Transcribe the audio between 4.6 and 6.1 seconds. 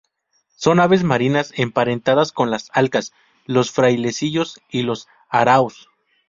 y los araos.